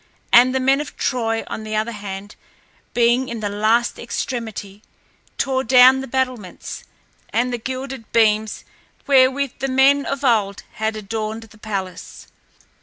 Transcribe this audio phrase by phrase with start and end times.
[0.33, 2.35] And the men of Troy, on the other hand,
[2.95, 4.81] being in the last extremity,
[5.37, 6.83] tore down the battlements
[7.31, 8.63] and the gilded beams
[9.05, 12.29] wherewith the men of old had adorned the palace.